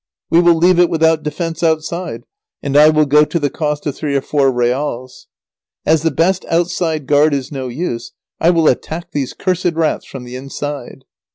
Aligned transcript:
We 0.31 0.39
will 0.41 0.55
leave 0.55 0.79
it 0.79 0.89
without 0.89 1.21
defence 1.21 1.61
outside, 1.61 2.23
and 2.63 2.75
I 2.75 2.89
will 2.89 3.05
go 3.05 3.23
to 3.23 3.37
the 3.37 3.51
cost 3.51 3.85
of 3.85 3.95
three 3.95 4.15
or 4.15 4.21
four 4.21 4.51
reals. 4.51 5.27
As 5.85 6.01
the 6.01 6.09
best 6.09 6.43
outside 6.49 7.05
guard 7.05 7.35
is 7.35 7.51
no 7.51 7.67
use, 7.67 8.11
I 8.39 8.49
will 8.49 8.67
attack 8.67 9.11
these 9.11 9.33
cursed 9.33 9.73
rats 9.75 10.07
from 10.07 10.23
the 10.23 10.35
inside." 10.35 11.05